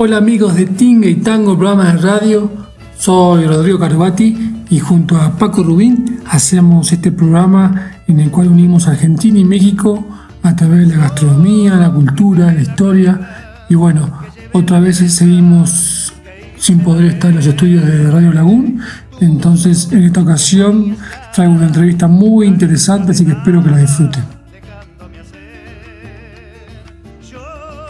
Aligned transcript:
Hola 0.00 0.18
amigos 0.18 0.54
de 0.54 0.64
Tinga 0.64 1.08
y 1.08 1.16
Tango, 1.16 1.58
programa 1.58 1.92
de 1.92 1.98
radio. 1.98 2.48
Soy 2.96 3.44
Rodrigo 3.46 3.80
Carvati 3.80 4.64
y 4.70 4.78
junto 4.78 5.16
a 5.16 5.36
Paco 5.36 5.64
Rubín 5.64 6.20
hacemos 6.30 6.92
este 6.92 7.10
programa 7.10 7.90
en 8.06 8.20
el 8.20 8.30
cual 8.30 8.46
unimos 8.46 8.86
Argentina 8.86 9.40
y 9.40 9.44
México 9.44 10.06
a 10.44 10.54
través 10.54 10.88
de 10.88 10.94
la 10.94 11.02
gastronomía, 11.02 11.74
la 11.74 11.90
cultura, 11.90 12.52
la 12.52 12.62
historia 12.62 13.64
y 13.68 13.74
bueno, 13.74 14.08
otra 14.52 14.78
vez 14.78 14.98
seguimos 14.98 16.12
sin 16.58 16.78
poder 16.78 17.06
estar 17.06 17.30
en 17.30 17.36
los 17.38 17.46
estudios 17.46 17.84
de 17.84 18.08
Radio 18.08 18.32
Lagún. 18.32 18.80
Entonces 19.20 19.90
en 19.90 20.04
esta 20.04 20.20
ocasión 20.22 20.96
traigo 21.34 21.54
una 21.54 21.66
entrevista 21.66 22.06
muy 22.06 22.46
interesante, 22.46 23.10
así 23.10 23.24
que 23.24 23.32
espero 23.32 23.64
que 23.64 23.70
la 23.70 23.78
disfruten. 23.78 24.37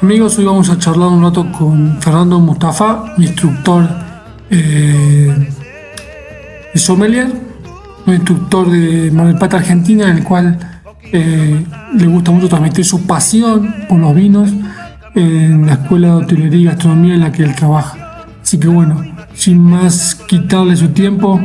Amigos, 0.00 0.38
hoy 0.38 0.44
vamos 0.44 0.70
a 0.70 0.78
charlar 0.78 1.08
un 1.08 1.24
rato 1.24 1.50
con 1.50 2.00
Fernando 2.00 2.38
Mustafa, 2.38 3.14
mi 3.16 3.26
instructor 3.26 3.88
eh, 4.48 5.50
de 6.72 6.78
sommelier, 6.78 7.26
un 8.06 8.14
instructor 8.14 8.70
de 8.70 9.10
Mar 9.10 9.34
del 9.34 9.54
Argentina, 9.56 10.08
en 10.08 10.18
el 10.18 10.22
cual 10.22 10.56
eh, 11.12 11.64
le 11.96 12.06
gusta 12.06 12.30
mucho 12.30 12.48
transmitir 12.48 12.84
su 12.84 13.08
pasión 13.08 13.74
por 13.88 13.98
los 13.98 14.14
vinos 14.14 14.52
en 15.16 15.66
la 15.66 15.72
escuela 15.72 16.08
de 16.08 16.14
hotelería 16.14 16.60
y 16.60 16.64
gastronomía 16.66 17.14
en 17.14 17.20
la 17.20 17.32
que 17.32 17.42
él 17.42 17.56
trabaja. 17.56 18.24
Así 18.40 18.56
que 18.56 18.68
bueno, 18.68 19.02
sin 19.34 19.58
más 19.58 20.14
quitarle 20.14 20.76
su 20.76 20.90
tiempo, 20.90 21.40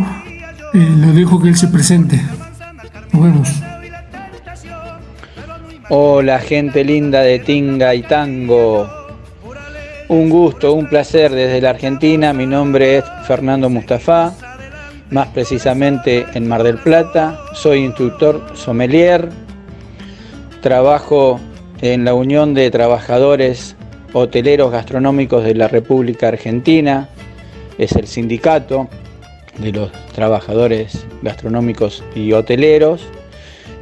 eh, 0.76 0.96
lo 1.00 1.12
dejo 1.12 1.42
que 1.42 1.50
él 1.50 1.58
se 1.58 1.70
presente. 1.70 2.22
Nos 3.14 3.24
vemos. 3.24 3.63
Hola 5.96 6.40
gente 6.40 6.84
linda 6.84 7.22
de 7.22 7.38
Tinga 7.38 7.94
y 7.94 8.02
Tango. 8.02 8.90
Un 10.08 10.28
gusto, 10.28 10.74
un 10.74 10.90
placer 10.90 11.32
desde 11.32 11.62
la 11.62 11.70
Argentina. 11.70 12.34
Mi 12.34 12.48
nombre 12.48 12.98
es 12.98 13.04
Fernando 13.28 13.70
Mustafa, 13.70 14.34
más 15.12 15.28
precisamente 15.28 16.26
en 16.34 16.48
Mar 16.48 16.64
del 16.64 16.80
Plata. 16.80 17.40
Soy 17.54 17.84
instructor 17.84 18.44
sommelier. 18.56 19.30
Trabajo 20.62 21.40
en 21.80 22.06
la 22.06 22.16
Unión 22.16 22.56
de 22.56 22.72
Trabajadores 22.72 23.76
Hoteleros 24.14 24.72
Gastronómicos 24.72 25.44
de 25.44 25.54
la 25.54 25.68
República 25.68 26.30
Argentina. 26.30 27.08
Es 27.78 27.92
el 27.92 28.08
sindicato 28.08 28.90
de 29.60 29.72
los 29.72 29.92
trabajadores 30.16 31.06
gastronómicos 31.22 32.04
y 32.16 32.34
hoteleros 32.34 33.08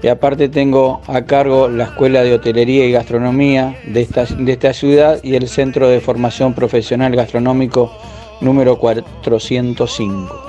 y 0.04 0.08
aparte 0.08 0.50
tengo 0.50 1.02
a 1.08 1.22
cargo 1.24 1.68
la 1.68 1.86
Escuela 1.86 2.24
de 2.24 2.34
Hotelería 2.34 2.86
y 2.86 2.92
Gastronomía 2.92 3.76
de 3.86 4.02
esta, 4.02 4.26
de 4.26 4.52
esta 4.52 4.74
ciudad 4.74 5.20
y 5.24 5.36
el 5.36 5.48
Centro 5.48 5.90
de 5.90 6.02
Formación 6.02 6.54
Profesional 6.54 7.16
Gastronómico 7.16 7.92
número 8.42 8.78
405. 8.78 10.48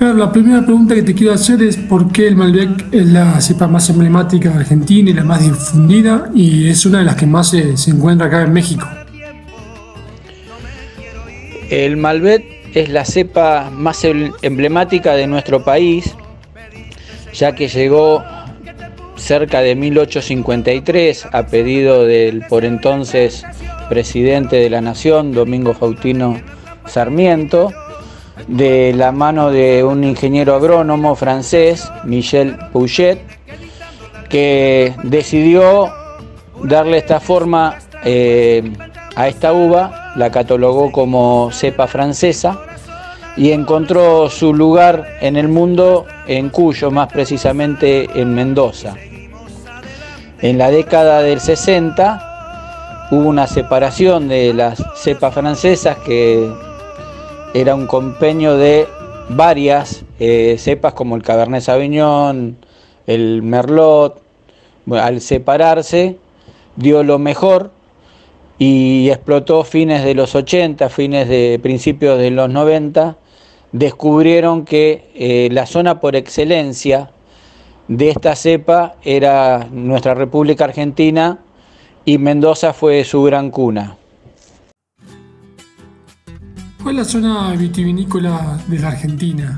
la 0.00 0.32
primera 0.32 0.62
pregunta 0.62 0.96
que 0.96 1.04
te 1.04 1.14
quiero 1.14 1.32
hacer 1.32 1.62
es 1.62 1.76
por 1.76 2.10
qué 2.10 2.26
el 2.26 2.34
Malbec 2.34 2.92
es 2.92 3.06
la 3.06 3.40
cepa 3.40 3.68
más 3.68 3.88
emblemática 3.88 4.50
de 4.50 4.56
Argentina 4.56 5.10
y 5.10 5.12
la 5.12 5.22
más 5.22 5.44
difundida 5.44 6.28
y 6.34 6.68
es 6.68 6.84
una 6.84 6.98
de 6.98 7.04
las 7.04 7.14
que 7.14 7.26
más 7.26 7.50
se, 7.50 7.76
se 7.76 7.92
encuentra 7.92 8.26
acá 8.26 8.42
en 8.42 8.52
México. 8.52 8.84
El 11.70 11.96
Malbec 11.96 12.44
es 12.74 12.88
la 12.88 13.04
cepa 13.04 13.70
más 13.70 14.02
em-, 14.04 14.32
emblemática 14.42 15.14
de 15.14 15.28
nuestro 15.28 15.64
país 15.64 16.16
ya 17.32 17.54
que 17.54 17.68
llegó 17.68 18.22
cerca 19.16 19.60
de 19.60 19.74
1853 19.76 21.28
a 21.32 21.46
pedido 21.46 22.04
del 22.04 22.44
por 22.46 22.64
entonces 22.64 23.44
presidente 23.88 24.56
de 24.56 24.70
la 24.70 24.80
Nación, 24.80 25.32
Domingo 25.32 25.74
Faustino 25.74 26.40
Sarmiento, 26.86 27.72
de 28.48 28.92
la 28.94 29.12
mano 29.12 29.50
de 29.50 29.84
un 29.84 30.04
ingeniero 30.04 30.54
agrónomo 30.54 31.14
francés, 31.14 31.90
Michel 32.04 32.56
Pouchet, 32.72 33.20
que 34.28 34.94
decidió 35.04 35.92
darle 36.64 36.98
esta 36.98 37.20
forma 37.20 37.78
eh, 38.04 38.72
a 39.14 39.28
esta 39.28 39.52
uva, 39.52 40.12
la 40.16 40.30
catalogó 40.30 40.90
como 40.90 41.50
cepa 41.52 41.86
francesa 41.86 42.60
y 43.36 43.52
encontró 43.52 44.28
su 44.28 44.52
lugar 44.52 45.16
en 45.20 45.36
el 45.36 45.48
mundo 45.48 46.06
en 46.26 46.50
Cuyo, 46.50 46.90
más 46.90 47.10
precisamente 47.12 48.08
en 48.14 48.34
Mendoza. 48.34 48.94
En 50.40 50.58
la 50.58 50.70
década 50.70 51.22
del 51.22 51.40
60 51.40 53.08
hubo 53.10 53.28
una 53.28 53.46
separación 53.46 54.28
de 54.28 54.52
las 54.52 54.82
cepas 54.96 55.34
francesas 55.34 55.96
que 55.98 56.50
era 57.54 57.74
un 57.74 57.86
compendio 57.86 58.56
de 58.56 58.86
varias 59.28 60.04
eh, 60.18 60.56
cepas 60.58 60.92
como 60.94 61.16
el 61.16 61.22
Cabernet 61.22 61.62
Sauvignon, 61.62 62.56
el 63.06 63.42
Merlot. 63.42 64.20
al 64.90 65.20
separarse 65.20 66.18
dio 66.76 67.02
lo 67.02 67.18
mejor 67.18 67.70
y 68.58 69.10
explotó 69.10 69.64
fines 69.64 70.04
de 70.04 70.14
los 70.14 70.34
80, 70.34 70.88
fines 70.88 71.28
de 71.28 71.58
principios 71.62 72.18
de 72.18 72.30
los 72.30 72.48
90 72.48 73.16
descubrieron 73.72 74.64
que 74.64 75.10
eh, 75.14 75.48
la 75.50 75.66
zona 75.66 76.00
por 76.00 76.14
excelencia 76.14 77.10
de 77.88 78.10
esta 78.10 78.36
cepa 78.36 78.96
era 79.02 79.66
nuestra 79.70 80.14
República 80.14 80.64
Argentina 80.64 81.38
y 82.04 82.18
Mendoza 82.18 82.72
fue 82.72 83.04
su 83.04 83.22
gran 83.22 83.50
cuna. 83.50 83.96
¿Cuál 86.82 86.98
es 86.98 87.06
la 87.06 87.12
zona 87.12 87.52
vitivinícola 87.52 88.58
de 88.66 88.78
la 88.78 88.88
Argentina? 88.88 89.56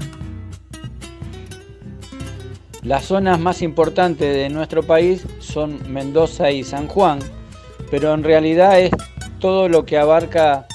Las 2.83 3.07
zonas 3.07 3.41
más 3.41 3.63
importantes 3.63 4.37
de 4.37 4.51
nuestro 4.51 4.83
país 4.83 5.27
son 5.39 5.79
Mendoza 5.91 6.51
y 6.51 6.65
San 6.65 6.87
Juan, 6.87 7.19
pero 7.91 8.13
en 8.13 8.23
realidad 8.23 8.79
es 8.79 8.93
todo 9.39 9.71
lo 9.71 9.87
que 9.87 9.97
abarca 9.97 10.67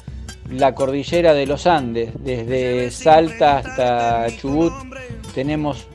la 0.50 0.74
cordillera 0.74 1.34
de 1.34 1.46
los 1.46 1.68
Andes, 1.68 2.12
desde 2.24 2.92
Salta 2.92 3.58
hasta 3.58 4.38
Chubut, 4.38 4.74
tenemos 5.34 5.88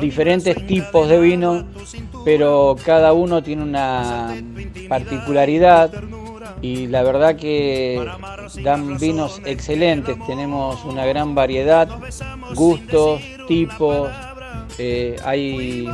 diferentes 0.00 0.66
tipos 0.66 1.08
de 1.08 1.20
vino, 1.20 1.66
pero 2.24 2.76
cada 2.84 3.12
uno 3.12 3.42
tiene 3.42 3.62
una 3.62 4.36
particularidad 4.88 5.90
y 6.60 6.86
la 6.86 7.02
verdad 7.02 7.36
que 7.36 8.04
dan 8.62 8.98
vinos 8.98 9.40
excelentes, 9.44 10.16
tenemos 10.26 10.84
una 10.84 11.04
gran 11.04 11.34
variedad, 11.34 11.88
gustos, 12.54 13.20
tipos, 13.46 14.10
eh, 14.78 15.16
hay 15.24 15.88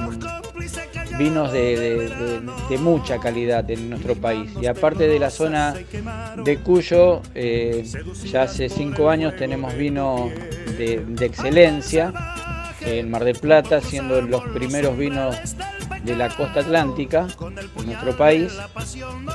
vinos 1.19 1.53
de, 1.53 2.41
mucha 2.79 3.19
calidad 3.19 3.69
en 3.71 3.91
nuestro 3.91 4.15
país. 4.15 4.51
Y 4.61 4.67
aparte 4.67 5.07
de 5.07 5.19
la 5.19 5.31
zona 5.31 5.75
de 6.45 6.59
Cuyo, 6.59 7.23
eh, 7.35 7.85
ya 8.25 8.43
hace 8.43 8.69
cinco 8.69 9.11
años 9.11 9.37
tenemos 9.37 9.75
vino 9.75 10.31
de, 10.79 11.05
excelencia 11.21 12.13
en 12.81 13.11
Mar 13.11 13.25
del 13.25 13.39
Plata, 13.39 13.81
siendo 13.81 14.21
los 14.21 14.43
primeros 14.49 14.97
vinos 14.97 15.37
de 16.03 16.17
la 16.17 16.29
costa 16.29 16.61
atlántica 16.61 17.29
en 17.79 17.87
nuestro 17.87 18.17
país. 18.17 18.53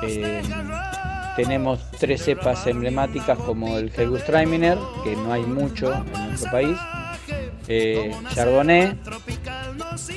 Eh, 0.03 0.41
tenemos 1.35 1.79
tres 1.99 2.23
cepas 2.23 2.67
emblemáticas 2.67 3.37
como 3.39 3.77
el 3.77 3.91
Helgustraminer, 3.95 4.77
que 5.03 5.15
no 5.15 5.31
hay 5.31 5.43
mucho 5.43 5.93
en 5.93 6.29
nuestro 6.29 6.51
país, 6.51 6.77
eh, 7.67 8.11
Chardonnay 8.33 8.97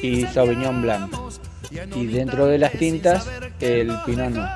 y 0.03 0.27
Sauvignon 0.27 0.83
Blanc 0.83 1.22
y 1.95 2.07
dentro 2.07 2.47
de 2.47 2.59
las 2.59 2.73
tintas 2.73 3.29
el 3.61 3.93
Pinot 4.05 4.31
no. 4.31 4.49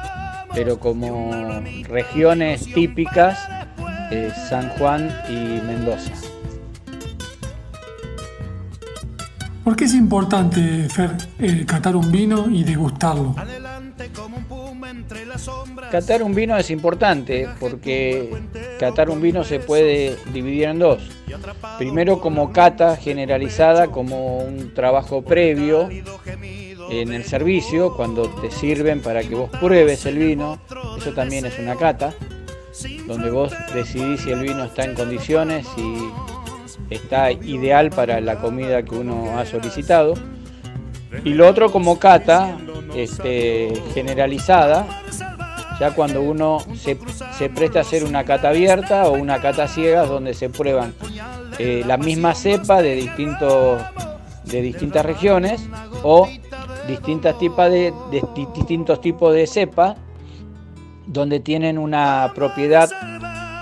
Pero 0.54 0.78
como 0.78 1.62
regiones 1.88 2.64
típicas, 2.72 3.38
eh, 4.10 4.30
San 4.48 4.70
Juan 4.70 5.10
y 5.28 5.60
Mendoza. 5.66 6.12
¿Por 9.64 9.74
qué 9.74 9.84
es 9.84 9.94
importante, 9.94 10.88
Fer, 10.88 11.10
eh, 11.40 11.64
catar 11.66 11.96
un 11.96 12.12
vino 12.12 12.48
y 12.48 12.62
degustarlo? 12.62 13.34
Catar 15.90 16.22
un 16.22 16.34
vino 16.34 16.56
es 16.56 16.70
importante 16.70 17.48
porque 17.58 18.30
catar 18.78 19.10
un 19.10 19.20
vino 19.20 19.42
se 19.42 19.58
puede 19.58 20.16
dividir 20.32 20.64
en 20.64 20.78
dos. 20.78 21.02
Primero 21.78 22.20
como 22.20 22.52
cata 22.52 22.96
generalizada, 22.96 23.88
como 23.88 24.38
un 24.38 24.72
trabajo 24.72 25.22
previo 25.22 25.88
en 26.90 27.12
el 27.12 27.24
servicio, 27.24 27.94
cuando 27.94 28.28
te 28.28 28.50
sirven 28.50 29.00
para 29.00 29.22
que 29.22 29.34
vos 29.34 29.50
pruebes 29.60 30.06
el 30.06 30.18
vino, 30.18 30.58
eso 30.96 31.12
también 31.12 31.44
es 31.46 31.58
una 31.58 31.76
cata, 31.76 32.14
donde 33.06 33.30
vos 33.30 33.52
decidís 33.74 34.20
si 34.20 34.30
el 34.30 34.42
vino 34.42 34.64
está 34.64 34.84
en 34.84 34.94
condiciones, 34.94 35.66
si 35.74 36.10
está 36.90 37.32
ideal 37.32 37.90
para 37.90 38.20
la 38.20 38.36
comida 38.36 38.82
que 38.82 38.94
uno 38.94 39.38
ha 39.38 39.46
solicitado. 39.46 40.14
Y 41.24 41.34
lo 41.34 41.48
otro 41.48 41.70
como 41.70 41.98
cata 41.98 42.58
este, 42.94 43.72
generalizada, 43.94 44.86
ya 45.78 45.92
cuando 45.92 46.22
uno 46.22 46.58
se, 46.74 46.96
presta 47.48 47.80
a 47.80 47.82
hacer 47.82 48.04
una 48.04 48.24
cata 48.24 48.48
abierta 48.48 49.08
o 49.08 49.12
una 49.14 49.40
cata 49.40 49.68
ciega 49.68 50.06
donde 50.06 50.34
se 50.34 50.48
prueban 50.48 50.94
eh, 51.58 51.82
la 51.86 51.96
misma 51.96 52.34
cepa 52.34 52.82
de, 52.82 52.94
distintos, 52.94 53.82
de 54.44 54.62
distintas 54.62 55.04
regiones 55.04 55.62
o 56.02 56.28
distintas 56.86 57.38
tipas 57.38 57.70
de, 57.70 57.92
distintos 58.54 59.00
tipos 59.00 59.34
de 59.34 59.46
cepa 59.46 59.96
donde 61.06 61.40
tienen 61.40 61.78
una 61.78 62.32
propiedad 62.34 62.90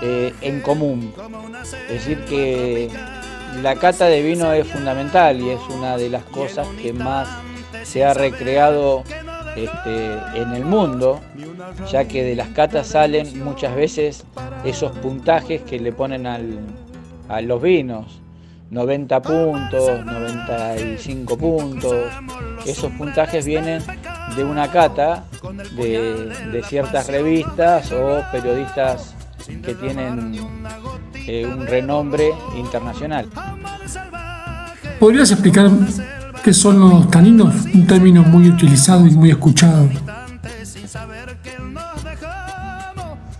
eh, 0.01 0.33
en 0.41 0.61
común. 0.61 1.13
Es 1.89 2.05
decir, 2.05 2.25
que 2.25 2.89
la 3.61 3.75
cata 3.75 4.05
de 4.07 4.21
vino 4.21 4.51
es 4.53 4.67
fundamental 4.67 5.39
y 5.39 5.49
es 5.49 5.61
una 5.69 5.97
de 5.97 6.09
las 6.09 6.23
cosas 6.25 6.67
que 6.81 6.91
más 6.91 7.29
se 7.83 8.03
ha 8.03 8.13
recreado 8.13 9.03
este, 9.55 10.13
en 10.35 10.53
el 10.53 10.65
mundo, 10.65 11.21
ya 11.89 12.07
que 12.07 12.23
de 12.23 12.35
las 12.35 12.49
catas 12.49 12.87
salen 12.87 13.43
muchas 13.43 13.75
veces 13.75 14.25
esos 14.63 14.91
puntajes 14.97 15.61
que 15.61 15.79
le 15.79 15.91
ponen 15.91 16.25
a 16.27 17.41
los 17.41 17.61
vinos. 17.61 18.21
90 18.69 19.21
puntos, 19.21 20.05
95 20.05 21.37
puntos. 21.37 21.95
Esos 22.65 22.91
puntajes 22.93 23.45
vienen 23.45 23.81
de 24.35 24.43
una 24.43 24.69
cata 24.71 25.25
de, 25.77 26.63
ciertas 26.67 27.07
revistas 27.07 27.91
o 27.91 28.23
periodistas 28.31 29.13
que 29.63 29.75
tienen 29.75 30.35
eh, 31.13 31.45
un 31.45 31.67
renombre 31.67 32.31
internacional. 32.57 33.27
¿Podrías 34.99 35.31
explicar 35.31 35.69
qué 36.43 36.53
son 36.53 36.79
los 36.79 37.09
taninos? 37.11 37.53
Un 37.73 37.85
término 37.85 38.23
muy 38.23 38.49
utilizado 38.49 39.05
y 39.05 39.11
muy 39.11 39.29
escuchado. 39.29 39.87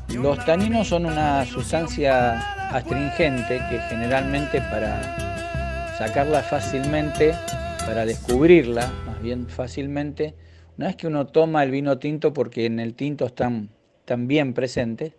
Los 0.09 0.45
taninos 0.45 0.87
son 0.87 1.05
una 1.05 1.45
sustancia 1.45 2.54
astringente 2.75 3.61
que 3.69 3.79
generalmente 3.89 4.59
para 4.59 5.95
sacarla 5.97 6.43
fácilmente, 6.43 7.33
para 7.85 8.05
descubrirla 8.05 8.91
más 9.05 9.21
bien 9.21 9.47
fácilmente, 9.47 10.35
una 10.77 10.87
vez 10.87 10.97
que 10.97 11.07
uno 11.07 11.25
toma 11.25 11.63
el 11.63 11.71
vino 11.71 11.97
tinto, 11.99 12.33
porque 12.33 12.65
en 12.65 12.81
el 12.81 12.93
tinto 12.93 13.27
están, 13.27 13.69
tan 14.03 14.27
bien 14.27 14.53
presentes, 14.53 15.13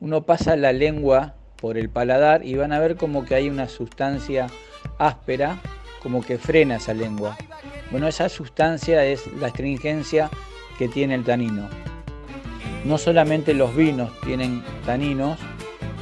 uno 0.00 0.26
pasa 0.26 0.56
la 0.56 0.72
lengua 0.72 1.36
por 1.56 1.78
el 1.78 1.90
paladar 1.90 2.44
y 2.44 2.56
van 2.56 2.72
a 2.72 2.80
ver 2.80 2.96
como 2.96 3.24
que 3.24 3.36
hay 3.36 3.48
una 3.48 3.68
sustancia 3.68 4.48
áspera, 4.98 5.60
como 6.02 6.22
que 6.22 6.38
frena 6.38 6.76
esa 6.76 6.92
lengua. 6.92 7.36
Bueno, 7.92 8.08
esa 8.08 8.28
sustancia 8.28 9.04
es 9.04 9.28
la 9.34 9.48
astringencia 9.48 10.28
que 10.76 10.88
tiene 10.88 11.14
el 11.14 11.22
tanino. 11.22 11.68
No 12.84 12.98
solamente 12.98 13.54
los 13.54 13.76
vinos 13.76 14.10
tienen 14.22 14.64
taninos, 14.84 15.38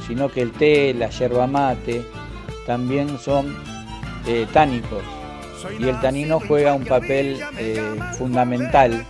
sino 0.07 0.29
que 0.29 0.41
el 0.41 0.51
té, 0.51 0.93
la 0.93 1.09
yerba 1.09 1.47
mate, 1.47 2.01
también 2.65 3.17
son 3.17 3.55
eh, 4.27 4.45
tánicos. 4.51 5.03
Y 5.79 5.87
el 5.87 5.99
tanino 5.99 6.39
juega 6.39 6.73
un 6.73 6.85
papel 6.85 7.39
eh, 7.57 7.81
fundamental 8.17 9.05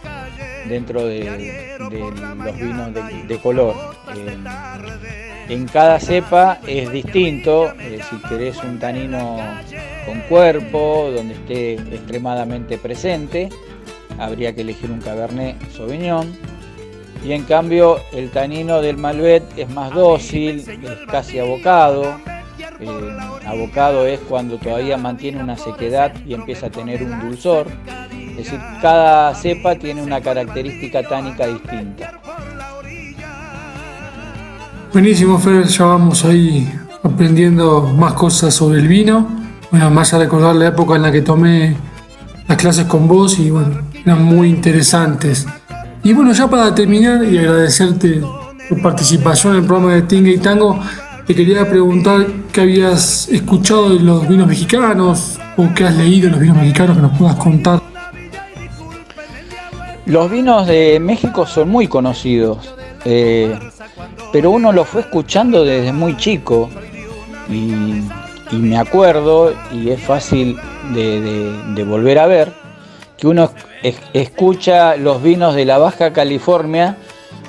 dentro 0.68 1.06
de, 1.06 1.78
los 1.80 2.56
vinos 2.58 2.92
de, 3.28 3.38
color. 3.40 3.76
Eh, 4.16 4.38
en 5.50 5.68
cada 5.68 6.00
cepa 6.00 6.60
es 6.66 6.92
distinto, 6.92 7.74
si 8.10 8.18
querés 8.28 8.64
un 8.64 8.80
tanino 8.80 9.38
con 10.06 10.22
cuerpo, 10.22 11.12
donde 11.14 11.34
esté 11.34 11.74
extremadamente 11.74 12.78
presente, 12.78 13.50
habría 14.18 14.54
que 14.54 14.62
elegir 14.62 14.92
un 14.92 15.02
Cabernet 15.02 15.56
Sauvignon 15.72 16.59
y 17.24 17.34
en 17.34 17.44
cambio 17.44 17.98
el 18.12 18.30
tanino 18.32 18.82
del 18.82 18.98
Malbec 18.98 19.44
es 19.58 19.70
más 19.70 19.92
dócil, 19.94 20.60
es 20.60 21.08
casi 21.12 21.40
abocado. 21.40 22.16
Eh, 22.80 23.18
abocado 23.46 24.06
es 24.06 24.20
cuando 24.22 24.58
todavía 24.58 24.98
mantiene 24.98 25.44
una 25.44 25.58
sequedad 25.58 26.14
y 26.26 26.34
empieza 26.34 26.68
a 26.68 26.70
tener 26.70 27.04
un 27.04 27.20
dulzor. 27.20 27.68
Es 28.32 28.46
decir, 28.46 28.60
cada 28.82 29.36
cepa 29.36 29.76
tiene 29.76 30.02
una 30.02 30.22
característica 30.22 31.04
tánica 31.04 31.48
distinta. 31.48 32.14
Buenísimo, 34.94 35.38
Fer, 35.38 35.66
ya 35.66 35.86
vamos 35.86 36.24
ahí 36.26 36.72
aprendiendo 37.04 37.82
más 37.82 38.14
cosas 38.14 38.54
sobre 38.54 38.80
el 38.80 38.88
vino. 38.88 39.28
Bueno, 39.72 39.92
más 39.92 40.14
a 40.14 40.20
recordar 40.20 40.56
la 40.56 40.68
época 40.68 40.96
en 40.96 41.02
la 41.02 41.12
que 41.12 41.22
tomé 41.22 41.76
las 42.48 42.58
clases 42.58 42.86
con 42.86 43.08
vos 43.08 43.38
y 43.40 43.52
bueno, 43.52 43.82
eran 44.04 44.24
muy 44.24 44.50
interesantes. 44.50 45.46
Y 46.02 46.14
bueno, 46.14 46.32
ya 46.32 46.50
para 46.50 46.74
terminar 46.74 47.24
y 47.26 47.38
agradecerte 47.38 48.22
tu 48.70 48.82
participación 48.82 49.54
en 49.54 49.60
el 49.62 49.66
programa 49.66 49.96
de 49.96 50.04
Tinga 50.04 50.30
y 50.30 50.38
Tango, 50.38 50.80
te 51.28 51.36
quería 51.36 51.70
preguntar 51.70 52.26
qué 52.54 52.62
habías 52.62 53.28
escuchado 53.28 53.90
de 53.90 54.00
los 54.00 54.28
vinos 54.28 54.48
mexicanos 54.48 55.38
o 55.58 55.68
qué 55.76 55.84
has 55.84 55.96
leído 55.98 56.28
de 56.28 56.32
los 56.32 56.40
vinos 56.40 56.58
mexicanos 56.58 56.96
que 56.96 57.02
nos 57.02 57.18
puedas 57.18 57.36
contar. 57.36 57.82
Los 60.06 60.32
vinos 60.32 60.68
de 60.68 61.00
México 61.02 61.46
son 61.46 61.70
muy 61.70 61.88
conocidos, 61.88 62.74
eh, 63.04 63.60
pero 64.32 64.52
uno 64.52 64.72
los 64.72 64.88
fue 64.88 65.02
escuchando 65.02 65.66
desde 65.66 65.92
muy 65.92 66.16
chico 66.16 66.70
y, 67.50 68.02
me 68.56 68.78
acuerdo, 68.78 69.54
y 69.72 69.90
es 69.90 70.02
fácil 70.02 70.58
de 70.94 71.86
volver 71.86 72.20
a 72.20 72.26
ver, 72.26 72.54
que 73.18 73.28
uno 73.28 73.52
escucha 74.14 74.96
los 74.96 75.22
vinos 75.22 75.56
de 75.56 75.66
la 75.66 75.78
Baja 75.78 76.12
California 76.14 76.98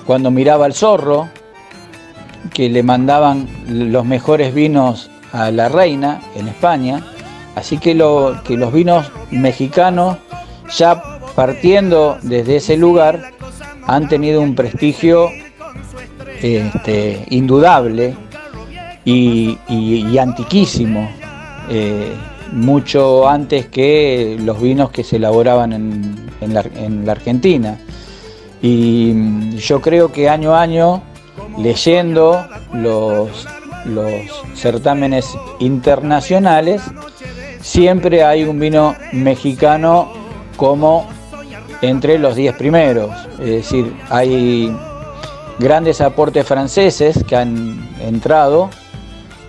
cuando 0.07 0.31
miraba 0.31 0.67
al 0.67 0.75
zorro, 0.75 1.29
que 2.53 2.69
le 2.69 2.83
mandaban 2.83 3.49
los 3.69 4.05
mejores 4.05 4.55
vinos 4.55 5.11
a 5.33 5.51
la 5.51 5.69
reina 5.69 6.21
en 6.35 6.49
España. 6.49 7.05
Así 7.55 7.79
que, 7.79 7.93
que 8.45 8.57
los 8.57 8.73
vinos 8.73 9.11
mexicanos, 9.31 10.17
ya 10.77 11.03
partiendo 11.35 12.19
desde 12.23 12.57
ese 12.57 12.77
lugar, 12.77 13.33
han 13.87 14.09
tenido 14.09 14.41
un 14.41 14.55
prestigio 14.55 15.29
este, 16.43 17.25
indudable 17.31 18.15
y, 19.05 19.59
antiquísimo. 20.19 21.11
Eh, 21.69 22.13
mucho 22.53 23.29
antes 23.29 23.67
que 23.67 24.37
los 24.41 24.61
vinos 24.61 24.91
que 24.91 25.05
se 25.05 25.17
elaboraban 25.17 25.73
en, 25.73 26.55
la, 26.55 27.13
Argentina. 27.13 27.79
Y 28.63 29.57
yo 29.57 29.81
creo 29.81 30.13
que 30.13 30.29
año 30.29 30.55
a 30.55 30.63
año, 30.63 31.03
leyendo 31.59 32.45
los, 32.73 33.47
los 33.87 34.13
certámenes 34.55 35.27
internacionales, 35.61 36.83
siempre 37.63 38.25
hay 38.25 38.45
un 38.45 38.59
vino 38.59 38.95
mexicano 39.13 40.13
como 40.57 41.09
entre 41.83 42.19
los 42.19 42.37
10 42.37 42.57
primeros. 42.57 43.11
Es 43.39 43.51
decir, 43.51 43.95
hay 44.11 44.75
grandes 45.59 46.01
aportes 46.01 46.47
franceses 46.47 47.23
que 47.25 47.37
han 47.37 47.89
entrado 48.01 48.71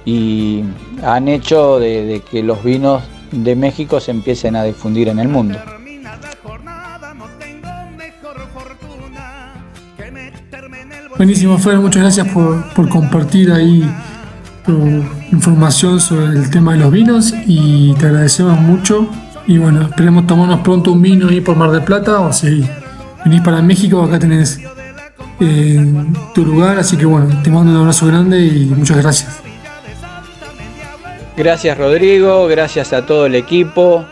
y 0.05 0.63
han 1.03 1.27
hecho 1.27 1.79
de, 1.79 2.21
que 2.29 2.43
los 2.43 2.63
vinos 2.63 3.03
de 3.31 3.55
México 3.55 3.99
se 3.99 4.11
empiecen 4.11 4.55
a 4.55 4.63
difundir 4.63 5.07
en 5.07 5.19
el 5.19 5.27
mundo. 5.27 5.57
Buenísimo, 11.17 11.57
Fer, 11.59 11.77
muchas 11.77 12.01
gracias 12.01 12.27
por, 12.29 12.89
compartir 12.89 13.51
ahí 13.51 13.87
tu 14.65 15.03
información 15.31 15.99
sobre 15.99 16.37
el 16.37 16.49
tema 16.49 16.73
de 16.73 16.79
los 16.79 16.91
vinos 16.91 17.33
y 17.45 17.93
te 17.95 18.07
agradecemos 18.07 18.59
mucho. 18.59 19.07
Y 19.47 19.57
bueno, 19.57 19.83
esperemos 19.83 20.27
tomarnos 20.27 20.61
pronto 20.61 20.91
un 20.91 21.01
vino 21.01 21.27
ahí 21.27 21.41
por 21.41 21.55
Mar 21.55 21.71
del 21.71 21.83
Plata 21.83 22.21
o 22.21 22.33
si 22.33 22.65
venís 23.23 23.41
para 23.41 23.61
México, 23.61 24.01
acá 24.03 24.17
tenés 24.19 24.59
eh, 25.39 26.05
tu 26.33 26.45
lugar. 26.45 26.79
Así 26.79 26.97
que 26.97 27.05
bueno, 27.05 27.27
te 27.43 27.49
mando 27.51 27.71
un 27.71 27.77
abrazo 27.77 28.07
grande 28.07 28.39
y 28.43 28.65
muchas 28.65 28.97
gracias. 28.97 29.50
Gracias 31.43 31.75
Rodrigo, 31.75 32.45
gracias 32.45 32.93
a 32.93 33.07
todo 33.07 33.25
el 33.25 33.33
equipo. 33.33 34.05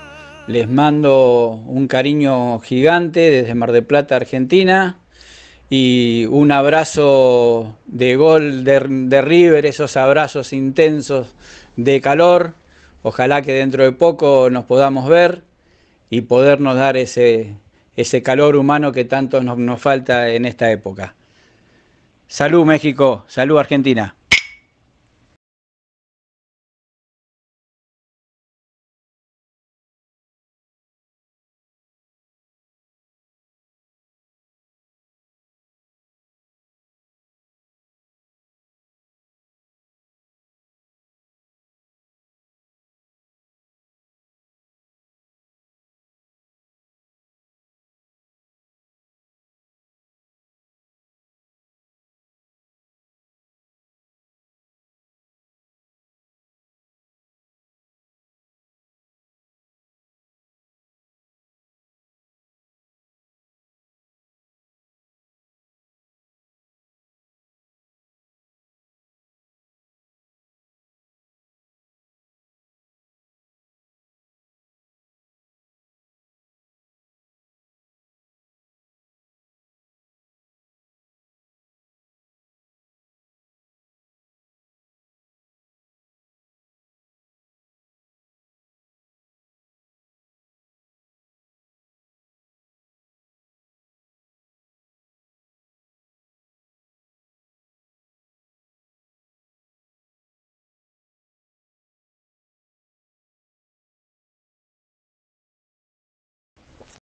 Les 0.48 0.67
mando 0.67 1.50
un 1.51 1.88
cariño 1.88 2.59
gigante 2.59 3.19
desde 3.29 3.53
Mar 3.53 3.71
del 3.71 3.86
Plata, 3.86 4.15
Argentina. 4.15 4.98
Y 5.69 6.25
un 6.25 6.51
abrazo 6.51 7.77
de 7.86 8.15
gol 8.15 8.63
de, 8.63 9.21
River, 9.21 9.67
esos 9.67 9.95
abrazos 9.95 10.53
intensos 10.53 11.36
de 11.75 12.01
calor. 12.01 12.55
Ojalá 13.03 13.43
que 13.43 13.53
dentro 13.53 13.83
de 13.83 13.91
poco 13.91 14.50
nos 14.50 14.65
podamos 14.65 15.07
ver 15.07 15.43
y 16.09 16.21
podernos 16.21 16.77
dar 16.77 16.98
ese, 16.98 17.53
ese 17.95 18.24
calor 18.24 18.55
humano 18.55 18.91
que 18.91 19.05
tanto 19.05 19.43
nos 19.43 19.79
falta 19.79 20.29
en 20.29 20.45
esta 20.45 20.71
época. 20.71 21.13
Salud 22.25 22.65
México, 22.65 23.24
salud 23.27 23.59
Argentina. 23.59 24.15